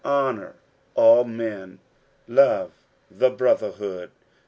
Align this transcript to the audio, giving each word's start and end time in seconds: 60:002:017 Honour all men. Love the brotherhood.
60:002:017 0.03 0.09
Honour 0.09 0.55
all 0.95 1.23
men. 1.25 1.79
Love 2.27 2.71
the 3.11 3.29
brotherhood. 3.29 4.09